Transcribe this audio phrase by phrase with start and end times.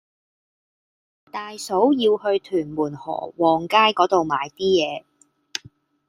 [1.31, 5.03] 大嫂要去屯門河旺街嗰度買啲嘢